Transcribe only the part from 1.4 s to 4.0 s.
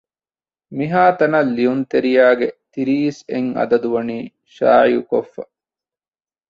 ލިޔުންތެރިޔާ ގެ ތިރީސް އެއް އަދަދު